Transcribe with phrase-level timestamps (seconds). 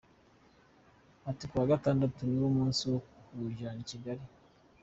[1.29, 4.23] Ati “Kuwa Gatandatu ni wo munsi wo kuwujyana i Kigali.”